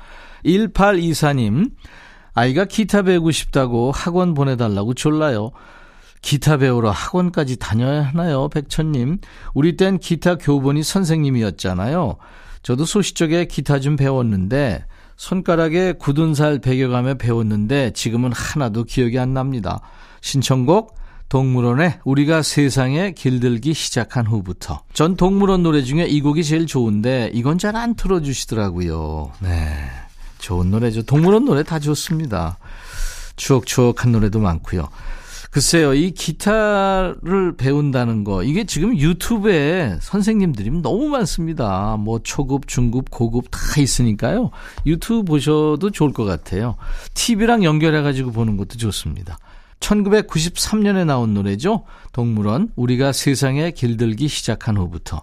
1824님, 0.45 1.73
아이가 2.35 2.66
기타 2.66 3.02
배우고 3.02 3.33
싶다고 3.33 3.90
학원 3.90 4.35
보내달라고 4.35 4.95
졸라요. 4.95 5.50
기타 6.25 6.57
배우러 6.57 6.91
학원까지 6.91 7.59
다녀야 7.59 8.03
하나요, 8.03 8.49
백천님? 8.49 9.19
우리 9.53 9.77
땐 9.77 9.99
기타 9.99 10.37
교본이 10.37 10.83
선생님이었잖아요. 10.83 12.17
저도 12.63 12.87
소시적에 12.87 13.45
기타 13.45 13.79
좀 13.79 13.95
배웠는데, 13.97 14.87
손가락에 15.17 15.93
굳은 15.93 16.35
살 16.35 16.61
베겨가며 16.61 17.17
배웠는데, 17.17 17.93
지금은 17.93 18.33
하나도 18.33 18.85
기억이 18.85 19.19
안 19.19 19.35
납니다. 19.35 19.83
신청곡, 20.23 20.97
동물원에 21.29 22.01
우리가 22.05 22.41
세상에 22.41 23.13
길들기 23.13 23.75
시작한 23.75 24.27
후부터. 24.27 24.81
전 24.95 25.17
동물원 25.17 25.63
노래 25.63 25.83
중에 25.83 26.07
이 26.07 26.23
곡이 26.23 26.43
제일 26.43 26.67
좋은데, 26.67 27.33
이건 27.35 27.59
잘 27.59 27.77
안 27.77 27.95
틀어주시더라고요. 27.95 29.31
네. 29.41 29.91
좋은 30.39 30.71
노래죠. 30.71 31.03
동물원 31.03 31.45
노래 31.45 31.63
다 31.63 31.79
좋습니다. 31.79 32.57
추억추억한 33.37 34.13
노래도 34.13 34.41
많고요. 34.41 34.89
글쎄요, 35.55 35.95
이 35.95 36.11
기타를 36.11 37.57
배운다는 37.57 38.25
거, 38.25 38.43
이게 38.43 38.64
지금 38.64 38.99
유튜브에 38.99 39.99
선생님들이 40.01 40.69
너무 40.83 41.07
많습니다. 41.07 41.97
뭐 41.97 42.19
초급, 42.25 42.67
중급, 42.67 43.09
고급 43.09 43.45
다 43.53 43.59
있으니까요. 43.79 44.51
유튜브 44.85 45.23
보셔도 45.23 45.93
좋을 45.93 46.12
것 46.12 46.25
같아요. 46.25 46.75
TV랑 47.14 47.62
연결해가지고 47.62 48.33
보는 48.33 48.57
것도 48.57 48.79
좋습니다. 48.79 49.38
1993년에 49.79 51.07
나온 51.07 51.35
노래죠. 51.35 51.85
동물원, 52.11 52.71
우리가 52.75 53.12
세상에 53.12 53.71
길들기 53.71 54.27
시작한 54.27 54.77
후부터. 54.77 55.23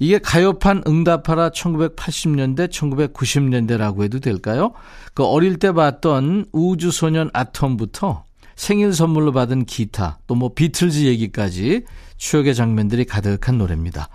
이게 0.00 0.18
가요판 0.18 0.82
응답하라 0.84 1.50
1980년대, 1.50 2.68
1990년대라고 2.70 4.02
해도 4.02 4.18
될까요? 4.18 4.72
그 5.14 5.24
어릴 5.24 5.60
때 5.60 5.70
봤던 5.70 6.46
우주소년 6.50 7.30
아톰부터 7.32 8.24
생일 8.60 8.92
선물로 8.92 9.32
받은 9.32 9.64
기타, 9.64 10.18
또 10.26 10.34
뭐 10.34 10.52
비틀즈 10.52 11.04
얘기까지 11.06 11.84
추억의 12.18 12.54
장면들이 12.54 13.06
가득한 13.06 13.56
노래입니다. 13.56 14.10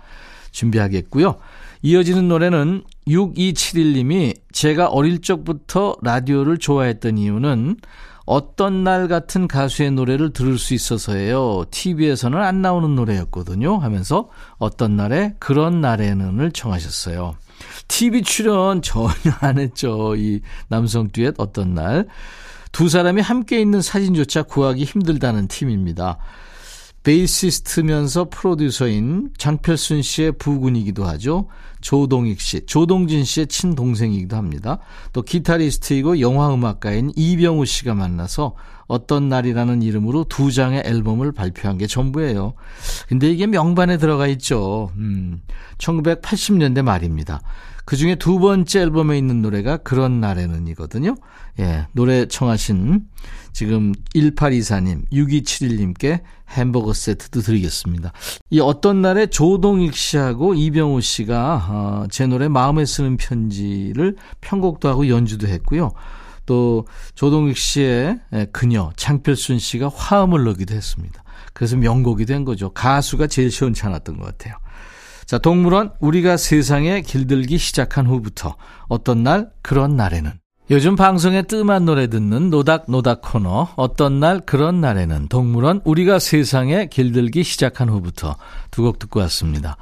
준비하겠고요. 0.52 1.38
이어지는 1.82 2.28
노래는 2.28 2.84
6271님이 3.08 4.36
제가 4.52 4.86
어릴 4.86 5.20
적부터 5.20 5.96
라디오를 6.00 6.58
좋아했던 6.58 7.18
이유는 7.18 7.76
어떤 8.24 8.84
날 8.84 9.08
같은 9.08 9.48
가수의 9.48 9.90
노래를 9.90 10.32
들을 10.32 10.58
수 10.58 10.74
있어서예요. 10.74 11.64
TV에서는 11.72 12.40
안 12.40 12.62
나오는 12.62 12.94
노래였거든요. 12.94 13.78
하면서 13.78 14.28
어떤 14.58 14.94
날에 14.96 15.34
그런 15.40 15.80
날에는을 15.80 16.52
청하셨어요. 16.52 17.34
TV 17.88 18.22
출연 18.22 18.80
전혀 18.80 19.12
안 19.40 19.58
했죠. 19.58 20.14
이 20.16 20.40
남성 20.68 21.08
듀엣 21.08 21.34
어떤 21.38 21.74
날. 21.74 22.06
두 22.72 22.88
사람이 22.88 23.22
함께 23.22 23.60
있는 23.60 23.80
사진조차 23.80 24.44
구하기 24.44 24.84
힘들다는 24.84 25.48
팀입니다. 25.48 26.18
베이시스트면서 27.06 28.28
프로듀서인 28.30 29.30
장필순 29.38 30.02
씨의 30.02 30.32
부군이기도 30.32 31.04
하죠. 31.04 31.46
조동익 31.80 32.40
씨, 32.40 32.66
조동진 32.66 33.24
씨의 33.24 33.46
친동생이기도 33.46 34.34
합니다. 34.34 34.80
또 35.12 35.22
기타리스트이고 35.22 36.18
영화음악가인 36.18 37.12
이병우 37.14 37.64
씨가 37.64 37.94
만나서 37.94 38.56
어떤 38.88 39.28
날이라는 39.28 39.82
이름으로 39.82 40.24
두 40.24 40.50
장의 40.50 40.82
앨범을 40.84 41.30
발표한 41.30 41.78
게 41.78 41.86
전부예요. 41.86 42.54
근데 43.08 43.30
이게 43.30 43.46
명반에 43.46 43.98
들어가 43.98 44.26
있죠. 44.26 44.90
음, 44.96 45.42
1980년대 45.78 46.82
말입니다. 46.82 47.40
그 47.86 47.96
중에 47.96 48.16
두 48.16 48.40
번째 48.40 48.80
앨범에 48.80 49.16
있는 49.16 49.40
노래가 49.42 49.76
그런 49.78 50.20
날에는이거든요. 50.20 51.14
예, 51.60 51.86
노래 51.92 52.26
청하신 52.26 53.06
지금 53.52 53.92
1824님, 54.14 55.08
6271님께 55.12 56.20
햄버거 56.50 56.92
세트도 56.92 57.40
드리겠습니다. 57.40 58.12
이 58.50 58.60
어떤 58.60 59.02
날에 59.02 59.26
조동익 59.26 59.94
씨하고 59.94 60.54
이병우 60.54 61.00
씨가 61.00 61.66
어, 61.68 62.06
제 62.10 62.26
노래 62.26 62.48
마음에 62.48 62.84
쓰는 62.84 63.16
편지를 63.16 64.16
편곡도 64.40 64.88
하고 64.88 65.08
연주도 65.08 65.46
했고요. 65.46 65.92
또 66.44 66.86
조동익 67.14 67.56
씨의 67.56 68.20
그녀 68.52 68.90
장필순 68.96 69.60
씨가 69.60 69.90
화음을 69.94 70.42
넣기도 70.44 70.74
했습니다. 70.74 71.22
그래서 71.52 71.76
명곡이 71.76 72.26
된 72.26 72.44
거죠. 72.44 72.70
가수가 72.70 73.28
제일 73.28 73.50
시원찮았던 73.50 74.18
것 74.18 74.26
같아요. 74.26 74.56
자, 75.26 75.38
동물원 75.38 75.90
우리가 75.98 76.36
세상에 76.36 77.00
길들기 77.00 77.58
시작한 77.58 78.06
후부터 78.06 78.54
어떤 78.88 79.24
날? 79.24 79.50
그런 79.60 79.96
날에는. 79.96 80.30
요즘 80.70 80.96
방송에 80.96 81.42
뜸한 81.42 81.84
노래 81.84 82.08
듣는 82.08 82.50
노닥노닥 82.50 83.22
코너 83.22 83.68
어떤 83.76 84.20
날? 84.20 84.40
그런 84.40 84.80
날에는 84.80 85.28
동물원 85.28 85.80
우리가 85.84 86.18
세상에 86.20 86.86
길들기 86.86 87.42
시작한 87.44 87.88
후부터 87.88 88.36
두 88.70 88.82
곡 88.84 88.98
듣고 89.00 89.20
왔습니다. 89.20 89.76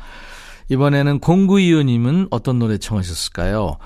이번에는 0.68 1.18
공구이호님은 1.20 2.28
어떤 2.30 2.58
노래 2.58 2.78
청하셨을까요? 2.78 3.76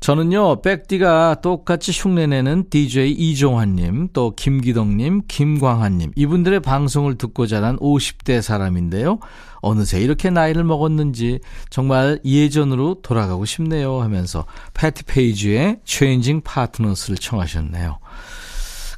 저는요, 0.00 0.62
백디가 0.62 1.36
똑같이 1.42 1.92
흉내내는 1.92 2.66
DJ 2.70 3.12
이종환님, 3.12 4.08
또 4.12 4.34
김기덕님, 4.34 5.22
김광환님, 5.28 6.12
이분들의 6.14 6.60
방송을 6.60 7.16
듣고 7.16 7.46
자란 7.46 7.78
50대 7.78 8.42
사람인데요. 8.42 9.18
어느새 9.60 10.00
이렇게 10.00 10.30
나이를 10.30 10.64
먹었는지 10.64 11.40
정말 11.70 12.20
예전으로 12.24 13.00
돌아가고 13.02 13.44
싶네요 13.44 14.00
하면서 14.00 14.44
패티 14.74 15.04
페이지의 15.04 15.80
Changing 15.84 16.44
Partners를 16.44 17.16
청하셨네요. 17.16 17.98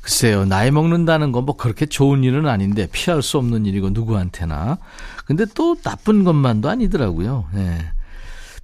글쎄요, 0.08 0.46
나이 0.46 0.70
먹는다는 0.70 1.32
건 1.32 1.48
뭐 1.48 1.56
그렇게 1.56 1.86
좋은 1.86 2.24
일은 2.24 2.46
아닌데 2.46 2.88
피할 2.90 3.22
수 3.22 3.38
없는 3.38 3.64
일이고 3.66 3.90
누구한테나. 3.90 4.78
근데 5.24 5.44
또 5.54 5.76
나쁜 5.76 6.24
것만도 6.24 6.68
아니더라고요. 6.68 7.46
네. 7.54 7.78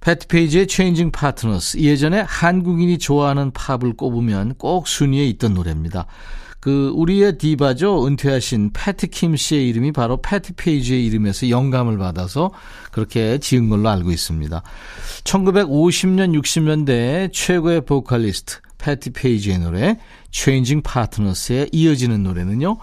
패티 0.01 0.27
페이지의 0.27 0.67
Changing 0.69 1.11
Partners. 1.17 1.79
예전에 1.79 2.19
한국인이 2.21 2.97
좋아하는 2.97 3.51
팝을 3.51 3.93
꼽으면 3.95 4.55
꼭 4.55 4.87
순위에 4.87 5.25
있던 5.27 5.53
노래입니다. 5.53 6.07
그 6.59 6.91
우리의 6.95 7.37
디바죠 7.37 8.07
은퇴하신 8.07 8.71
패티 8.73 9.07
킴 9.07 9.35
씨의 9.35 9.69
이름이 9.69 9.91
바로 9.91 10.17
패티 10.17 10.53
페이지의 10.55 11.05
이름에서 11.05 11.49
영감을 11.49 11.97
받아서 11.99 12.51
그렇게 12.91 13.37
지은 13.37 13.69
걸로 13.69 13.89
알고 13.89 14.11
있습니다. 14.11 14.63
1950년 15.23 16.39
60년대 16.39 17.31
최고의 17.31 17.85
보컬리스트 17.85 18.57
패티 18.77 19.11
페이지의 19.11 19.59
노래 19.59 19.97
Changing 20.35 20.83
Partners에 20.83 21.69
이어지는 21.71 22.23
노래는요. 22.23 22.77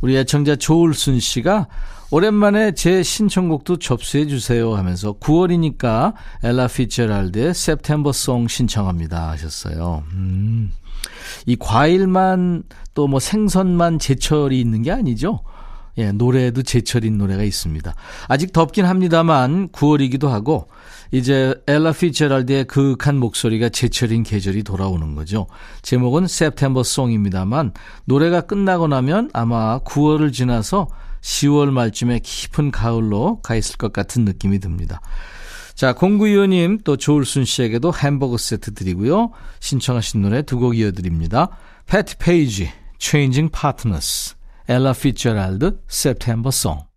우리 0.00 0.16
애청자 0.16 0.56
조울순 0.56 1.20
씨가 1.20 1.68
오랜만에 2.10 2.72
제 2.72 3.02
신청곡도 3.02 3.78
접수해 3.78 4.26
주세요 4.26 4.74
하면서 4.74 5.12
9월이니까 5.12 6.14
엘라 6.42 6.66
피처랄드의 6.66 7.50
September 7.50 8.10
Song 8.10 8.48
신청합니다 8.52 9.30
하셨어요. 9.30 10.02
음. 10.12 10.72
이 11.46 11.56
과일만 11.56 12.64
또 12.94 13.06
뭐 13.06 13.20
생선만 13.20 14.00
제철이 14.00 14.60
있는 14.60 14.82
게 14.82 14.90
아니죠. 14.90 15.40
예, 15.98 16.12
노래에도 16.12 16.62
제철인 16.62 17.18
노래가 17.18 17.42
있습니다. 17.44 17.94
아직 18.28 18.52
덥긴 18.52 18.84
합니다만 18.84 19.68
9월이기도 19.68 20.26
하고 20.28 20.68
이제 21.10 21.54
엘라 21.66 21.92
피처랄드의 21.92 22.64
그윽한 22.64 23.18
목소리가 23.18 23.68
제철인 23.68 24.22
계절이 24.22 24.62
돌아오는 24.62 25.14
거죠. 25.14 25.46
제목은 25.82 26.24
September 26.24 26.80
Song입니다만 26.80 27.72
노래가 28.04 28.40
끝나고 28.42 28.88
나면 28.88 29.30
아마 29.32 29.78
9월을 29.80 30.32
지나서 30.32 30.88
10월 31.20 31.70
말쯤에 31.70 32.20
깊은 32.20 32.70
가을로 32.70 33.40
가 33.40 33.56
있을 33.56 33.76
것 33.76 33.92
같은 33.92 34.24
느낌이 34.24 34.58
듭니다. 34.60 35.00
자, 35.74 35.92
공구위원님 35.92 36.78
또 36.84 36.96
조울순 36.96 37.44
씨에게도 37.44 37.92
햄버거 37.92 38.38
세트 38.38 38.72
드리고요. 38.74 39.30
신청하신 39.60 40.22
노래 40.22 40.42
두 40.42 40.58
곡 40.58 40.78
이어드립니다. 40.78 41.50
패티 41.86 42.16
페이지, 42.16 42.70
Changing 42.98 43.52
Partners, 43.52 44.36
엘라 44.68 44.92
피츠제럴드, 44.94 45.80
September 45.88 46.48
Song. 46.48 46.95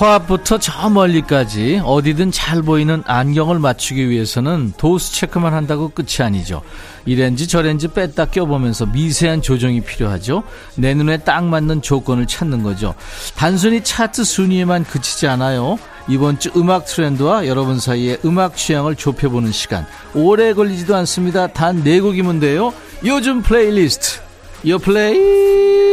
코앞부터 0.00 0.56
저 0.56 0.88
멀리까지 0.88 1.82
어디든 1.84 2.30
잘 2.32 2.62
보이는 2.62 3.02
안경을 3.04 3.58
맞추기 3.58 4.08
위해서는 4.08 4.72
도수 4.78 5.12
체크만 5.12 5.52
한다고 5.52 5.90
끝이 5.90 6.24
아니죠. 6.24 6.62
이 7.04 7.10
렌즈 7.10 7.46
저 7.46 7.59
렌즈 7.59 7.86
뺐다 7.86 8.26
껴보면서 8.26 8.86
미세한 8.86 9.42
조정이 9.42 9.82
필요하죠. 9.82 10.42
내 10.76 10.94
눈에 10.94 11.18
딱 11.18 11.44
맞는 11.44 11.82
조건을 11.82 12.26
찾는 12.26 12.62
거죠. 12.62 12.94
단순히 13.36 13.84
차트 13.84 14.24
순위에만 14.24 14.84
그치지 14.84 15.26
않아요. 15.26 15.78
이번 16.08 16.38
주 16.38 16.50
음악 16.56 16.86
트렌드와 16.86 17.46
여러분 17.46 17.78
사이의 17.78 18.20
음악 18.24 18.56
취향을 18.56 18.96
좁혀보는 18.96 19.52
시간. 19.52 19.86
오래 20.14 20.54
걸리지도 20.54 20.96
않습니다. 20.96 21.48
단 21.48 21.84
4곡이면 21.84 22.40
돼요. 22.40 22.72
요즘 23.04 23.42
플레이리스트. 23.42 24.20
요 24.66 24.78
플레이. 24.78 25.89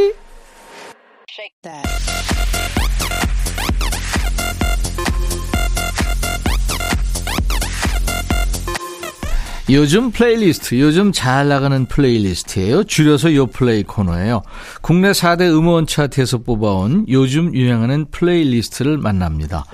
요즘 9.70 10.12
플레이리스트, 10.12 10.80
요즘 10.80 11.12
잘 11.12 11.50
나가는 11.50 11.86
플레이리스트예요. 11.88 12.86
줄여서 12.86 13.36
요 13.36 13.48
플레이 13.48 13.84
코너예요. 13.84 14.42
국내 14.82 15.12
4대 15.12 15.42
음원 15.42 15.86
차트에서 15.86 16.38
뽑아온 16.38 17.06
요즘 17.10 17.54
유행하는 17.54 18.06
플레이리스트를 18.10 18.98
만납니다. 18.98 19.66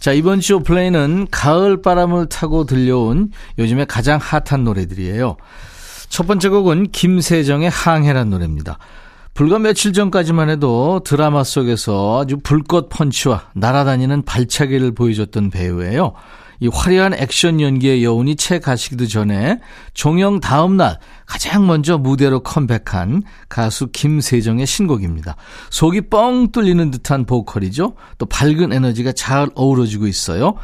자, 0.00 0.12
이번 0.12 0.40
주 0.40 0.60
플레이는 0.60 1.26
가을 1.30 1.82
바람을 1.82 2.30
타고 2.30 2.64
들려온 2.64 3.30
요즘에 3.58 3.84
가장 3.84 4.18
핫한 4.22 4.64
노래들이에요. 4.64 5.36
첫 6.08 6.26
번째 6.26 6.48
곡은 6.48 6.90
김세정의 6.90 7.68
항해란 7.68 8.30
노래입니다. 8.30 8.78
불과 9.34 9.58
며칠 9.58 9.92
전까지만 9.92 10.48
해도 10.48 11.00
드라마 11.04 11.44
속에서 11.44 12.22
아주 12.22 12.38
불꽃 12.42 12.88
펀치와 12.88 13.48
날아다니는 13.54 14.22
발차기를 14.22 14.94
보여줬던 14.94 15.50
배우예요. 15.50 16.14
이 16.62 16.68
화려한 16.72 17.14
액션 17.14 17.60
연기의 17.60 18.04
여운이 18.04 18.36
채 18.36 18.60
가시기도 18.60 19.08
전에 19.08 19.58
종영 19.94 20.38
다음 20.38 20.76
날 20.76 20.96
가장 21.26 21.66
먼저 21.66 21.98
무대로 21.98 22.38
컴백한 22.38 23.24
가수 23.48 23.88
김세정의 23.90 24.64
신곡입니다. 24.64 25.34
속이 25.70 26.02
뻥 26.02 26.52
뚫리는 26.52 26.92
듯한 26.92 27.26
보컬이죠. 27.26 27.94
또 28.18 28.26
밝은 28.26 28.72
에너지가 28.72 29.10
잘 29.10 29.48
어우러지고 29.56 30.06
있어요. 30.06 30.54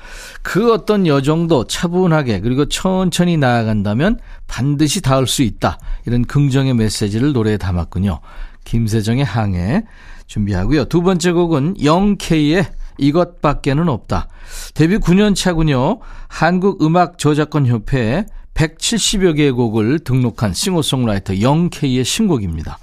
그 0.43 0.73
어떤 0.73 1.05
여정도 1.09 1.67
차분하게 1.67 2.43
그리고 2.43 2.67
천천히 2.67 3.37
나아간다면 3.37 4.21
반드시 4.47 5.03
닿을 5.03 5.27
수 5.27 5.43
있다. 5.43 5.81
이런 6.07 6.25
긍정의 6.25 6.75
메시지를 6.75 7.33
노래에 7.33 7.57
담았군요. 7.57 8.21
김세정의 8.63 9.25
항해 9.25 9.83
준비하고요. 10.29 10.85
두 10.85 11.03
번째 11.03 11.33
곡은 11.33 11.83
영케이의 11.83 12.67
이것밖에는 12.99 13.89
없다. 13.89 14.29
데뷔 14.75 14.99
9년 14.99 15.35
차군요. 15.35 16.01
한국음악저작권협회에 16.29 18.27
170여 18.55 19.37
개의 19.37 19.53
곡을 19.53 20.01
등록한 20.01 20.53
싱어송라이터 20.53 21.41
영케이의 21.41 22.05
신곡입니다. 22.05 22.79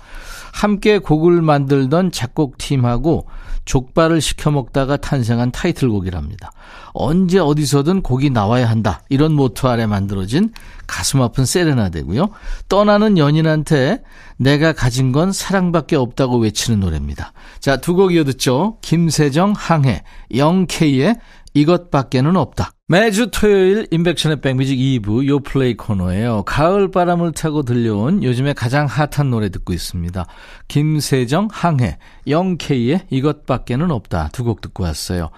함께 0.53 0.99
곡을 0.99 1.41
만들던 1.41 2.11
작곡팀하고 2.11 3.27
족발을 3.65 4.21
시켜 4.21 4.51
먹다가 4.51 4.97
탄생한 4.97 5.51
타이틀곡이랍니다. 5.51 6.51
언제 6.93 7.39
어디서든 7.39 8.03
곡이 8.03 8.29
나와야 8.29 8.69
한다. 8.69 9.01
이런 9.09 9.33
모토 9.33 9.67
아래 9.67 9.85
만들어진 9.85 10.51
가슴 10.87 11.21
아픈 11.21 11.45
세레나데고요. 11.45 12.29
떠나는 12.69 13.17
연인한테 13.17 14.01
내가 14.37 14.71
가진 14.71 15.11
건 15.11 15.31
사랑밖에 15.31 15.95
없다고 15.95 16.37
외치는 16.37 16.79
노래입니다. 16.79 17.33
자, 17.59 17.77
두 17.77 17.95
곡 17.95 18.13
이어 18.13 18.23
듣죠. 18.23 18.77
김세정 18.81 19.53
항해, 19.57 20.03
영케이의 20.35 21.15
이것밖에는 21.53 22.35
없다. 22.35 22.71
매주 22.87 23.31
토요일 23.31 23.87
임백천의 23.89 24.41
백뮤직 24.41 24.77
2부 24.77 25.25
요플레이 25.27 25.75
코너예요. 25.75 26.43
가을 26.43 26.91
바람을 26.91 27.31
타고 27.31 27.63
들려온 27.63 28.21
요즘에 28.23 28.53
가장 28.53 28.85
핫한 28.85 29.31
노래 29.31 29.49
듣고 29.49 29.73
있습니다. 29.73 30.23
김세정 30.67 31.47
항해, 31.51 31.97
영케이의 32.27 33.07
이것밖에는 33.09 33.89
없다. 33.89 34.29
두 34.33 34.43
곡 34.43 34.61
듣고 34.61 34.83
왔어요. 34.83 35.31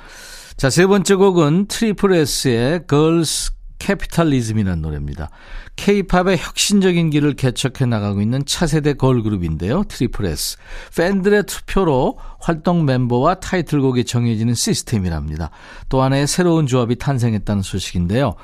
자, 0.58 0.70
세 0.70 0.86
번째 0.88 1.16
곡은 1.16 1.68
트리플 1.68 2.14
S의 2.16 2.82
Girls 2.90 3.54
캐피탈리즘이라는 3.80 4.82
노래입니다. 4.82 5.30
K-팝의 5.76 6.38
혁신적인 6.38 7.10
길을 7.10 7.34
개척해 7.34 7.86
나가고 7.88 8.22
있는 8.22 8.44
차세대 8.46 8.94
걸그룹인데요. 8.94 9.84
트리플 9.88 10.26
S. 10.26 10.58
팬들의 10.96 11.44
투표로 11.44 12.18
활동 12.40 12.86
멤버와 12.86 13.36
타이틀곡이 13.36 14.06
정해지는 14.06 14.56
시스템이랍니다. 14.56 15.52
또 15.90 16.02
하나의 16.02 16.28
새로운 16.28 16.66
조합이 16.68 16.96
탄생했다는 16.96 17.62
소식인데요. 17.62 18.36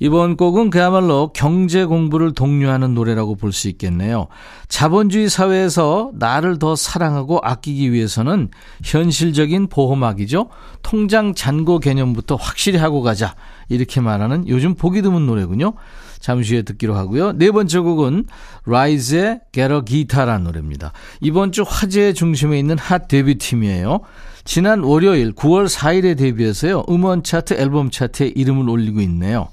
이번 0.00 0.36
곡은 0.36 0.70
그야말로 0.70 1.32
경제 1.32 1.84
공부를 1.84 2.34
독려하는 2.34 2.92
노래라고 2.94 3.36
볼 3.36 3.52
수 3.52 3.68
있겠네요. 3.68 4.26
자본주의 4.66 5.28
사회에서 5.28 6.10
나를 6.14 6.58
더 6.58 6.74
사랑하고 6.74 7.38
아끼기 7.42 7.92
위해서는 7.92 8.48
현실적인 8.82 9.68
보호막이죠. 9.68 10.48
통장 10.82 11.34
잔고 11.34 11.78
개념부터 11.78 12.34
확실히 12.36 12.78
하고 12.78 13.02
가자. 13.02 13.36
이렇게 13.72 14.00
말하는 14.00 14.46
요즘 14.48 14.74
보기 14.74 15.02
드문 15.02 15.26
노래군요. 15.26 15.74
잠시 16.20 16.54
후에 16.54 16.62
듣기로 16.62 16.94
하고요. 16.94 17.32
네 17.32 17.50
번째 17.50 17.80
곡은 17.80 18.24
라이즈의 18.64 19.40
Get 19.52 19.74
a 19.74 19.80
Guitar라는 19.84 20.44
노래입니다. 20.44 20.92
이번 21.20 21.50
주 21.50 21.64
화제의 21.66 22.14
중심에 22.14 22.58
있는 22.58 22.78
핫 22.78 23.08
데뷔 23.08 23.36
팀이에요. 23.36 24.00
지난 24.44 24.80
월요일 24.80 25.32
9월 25.32 25.68
4일에 25.68 26.16
데뷔해서요. 26.16 26.84
음원 26.88 27.22
차트, 27.22 27.54
앨범 27.54 27.90
차트에 27.90 28.28
이름을 28.34 28.68
올리고 28.68 29.00
있네요. 29.00 29.48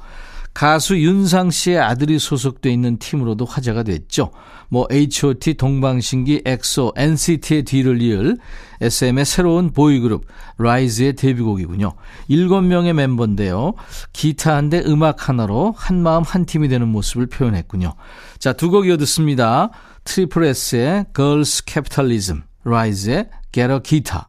가수 0.53 0.99
윤상 0.99 1.51
씨의 1.51 1.79
아들이 1.79 2.19
소속돼 2.19 2.71
있는 2.71 2.97
팀으로도 2.97 3.45
화제가 3.45 3.83
됐죠. 3.83 4.31
뭐 4.71 4.87
H.O.T, 4.91 5.55
동방신기, 5.55 6.43
엑소, 6.45 6.93
NCT의 6.95 7.63
뒤를 7.63 8.01
이을 8.01 8.37
SM의 8.81 9.25
새로운 9.25 9.71
보이그룹 9.71 10.25
라이즈의 10.57 11.13
데뷔곡이군요. 11.13 11.93
7명의 12.29 12.93
멤버인데요. 12.93 13.73
기타 14.13 14.55
한 14.55 14.69
대 14.69 14.83
음악 14.85 15.27
하나로 15.29 15.73
한 15.75 16.03
마음 16.03 16.23
한 16.23 16.45
팀이 16.45 16.67
되는 16.67 16.87
모습을 16.87 17.25
표현했군요. 17.27 17.95
자, 18.37 18.53
두 18.53 18.69
곡 18.69 18.85
이어 18.87 18.97
듣습니다. 18.97 19.71
트리플 20.03 20.43
S의 20.45 21.05
Girls 21.15 21.63
Capitalism, 21.67 22.43
라이즈의 22.63 23.29
Get 23.51 23.71
a 23.73 23.79
Guitar. 23.81 24.28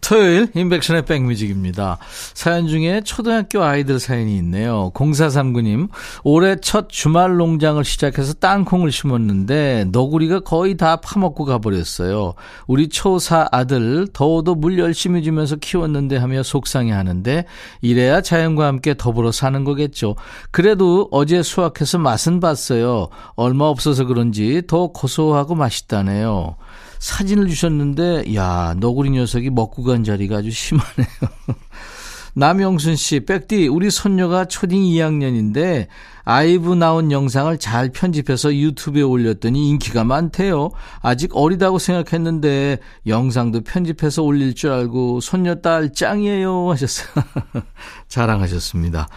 토요일 0.00 0.48
인백션의 0.54 1.04
백뮤직입니다. 1.04 1.98
사연 2.32 2.68
중에 2.68 3.00
초등학교 3.00 3.64
아이들 3.64 3.98
사연이 3.98 4.36
있네요. 4.38 4.92
0439님, 4.94 5.88
올해 6.22 6.56
첫 6.60 6.88
주말 6.88 7.36
농장을 7.36 7.84
시작해서 7.84 8.34
땅콩을 8.34 8.92
심었는데 8.92 9.86
너구리가 9.90 10.40
거의 10.40 10.76
다 10.76 10.96
파먹고 10.96 11.44
가버렸어요. 11.44 12.34
우리 12.68 12.88
초사 12.88 13.48
아들 13.50 14.06
더워도 14.12 14.54
물 14.54 14.78
열심히 14.78 15.24
주면서 15.24 15.56
키웠는데 15.56 16.18
하며 16.18 16.44
속상해 16.44 16.92
하는데 16.92 17.44
이래야 17.80 18.20
자연과 18.20 18.66
함께 18.66 18.94
더불어 18.96 19.32
사는 19.32 19.64
거겠죠. 19.64 20.14
그래도 20.52 21.08
어제 21.10 21.42
수확해서 21.42 21.98
맛은 21.98 22.38
봤어요. 22.38 23.08
얼마 23.34 23.64
없어서 23.64 24.04
그런지 24.04 24.62
더 24.68 24.88
고소하고 24.88 25.56
맛있다네요. 25.56 26.56
사진을 26.98 27.48
주셨는데, 27.48 28.34
야, 28.34 28.74
너구리 28.78 29.10
녀석이 29.10 29.50
먹고 29.50 29.82
간 29.82 30.04
자리가 30.04 30.38
아주 30.38 30.50
심하네요. 30.50 31.06
남영순 32.34 32.96
씨, 32.96 33.20
백디, 33.20 33.68
우리 33.68 33.90
손녀가 33.90 34.44
초딩 34.44 34.82
2학년인데, 34.82 35.86
아이브 36.24 36.74
나온 36.74 37.10
영상을 37.10 37.56
잘 37.58 37.90
편집해서 37.90 38.54
유튜브에 38.54 39.02
올렸더니 39.02 39.70
인기가 39.70 40.04
많대요. 40.04 40.70
아직 41.00 41.30
어리다고 41.34 41.78
생각했는데, 41.78 42.78
영상도 43.06 43.62
편집해서 43.62 44.22
올릴 44.22 44.54
줄 44.54 44.72
알고, 44.72 45.20
손녀 45.20 45.56
딸 45.56 45.92
짱이에요. 45.94 46.70
하셨어요. 46.70 47.24
자랑하셨습니다. 48.08 49.08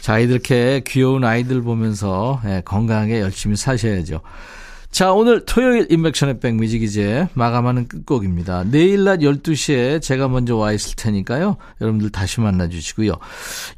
자, 0.00 0.18
이렇게 0.18 0.82
귀여운 0.86 1.24
아이들 1.24 1.60
보면서 1.60 2.40
예, 2.46 2.62
건강하게 2.64 3.20
열심히 3.20 3.56
사셔야죠. 3.56 4.22
자, 4.90 5.12
오늘 5.12 5.44
토요일 5.44 5.86
인맥션의 5.90 6.40
백뮤직 6.40 6.82
이제 6.82 7.28
마감하는 7.34 7.88
끝곡입니다. 7.88 8.64
내일 8.64 9.04
낮 9.04 9.18
12시에 9.18 10.02
제가 10.02 10.28
먼저 10.28 10.56
와 10.56 10.72
있을 10.72 10.96
테니까요. 10.96 11.56
여러분들 11.80 12.10
다시 12.10 12.40
만나 12.40 12.68
주시고요. 12.68 13.12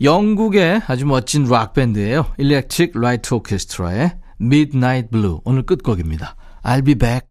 영국의 0.01 0.83
아주 0.87 1.07
멋진 1.07 1.44
락밴드예요. 1.44 2.27
Electric 2.38 2.92
Light 2.96 3.35
Orchestra의 3.35 4.12
Midnight 4.40 5.11
Blue. 5.11 5.40
오늘 5.44 5.62
끝곡입니다. 5.64 6.37
I'll 6.62 6.85
be 6.85 6.94
back. 6.94 7.31